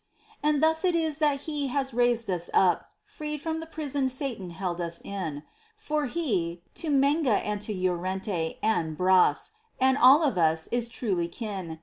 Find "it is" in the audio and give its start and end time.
0.83-1.19